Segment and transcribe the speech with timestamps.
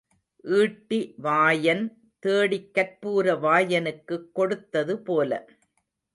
[0.43, 1.83] ஈட்டி வாயன்
[2.19, 5.31] தேடிக் கற்பூர வாயனுக்குக் கொடுத்தது போல.